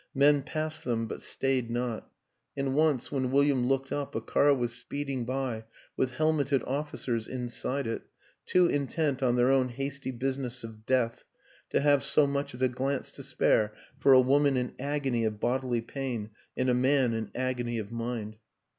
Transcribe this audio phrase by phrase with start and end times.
[0.25, 2.09] Men passed them but stayed not;
[2.57, 7.85] and once, when William looked up, a car was speeding by with helmeted officers inside
[7.85, 8.01] it
[8.43, 11.23] too intent on their own hasty business of death
[11.69, 15.39] to have so much as a glance to spare for a woman in agony of
[15.39, 18.37] bodily pain and a man in agony of mind.